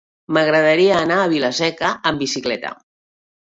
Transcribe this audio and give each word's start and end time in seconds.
M'agradaria 0.35 0.95
anar 0.99 1.17
a 1.23 1.27
Vila-seca 1.33 1.93
amb 2.13 2.25
bicicleta. 2.25 2.73